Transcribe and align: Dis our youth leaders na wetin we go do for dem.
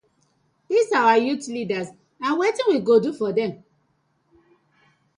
Dis 0.67 0.91
our 0.93 1.15
youth 1.19 1.47
leaders 1.47 1.89
na 2.19 2.29
wetin 2.35 2.65
we 2.69 2.79
go 2.79 2.99
do 2.99 3.13
for 3.13 3.31
dem. 3.31 3.63